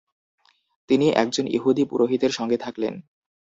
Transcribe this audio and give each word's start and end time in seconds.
তিনি 0.89 1.07
একজন 1.13 1.45
ইহুদি 1.47 1.83
পুরোহিতের 1.85 2.31
সঙ্গে 2.31 2.57
থাকলেন। 2.57 2.93